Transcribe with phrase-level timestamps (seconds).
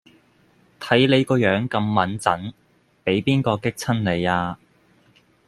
[0.79, 2.53] 睇你個樣咁䒐䒏
[3.05, 4.57] 畀邊個激親你呀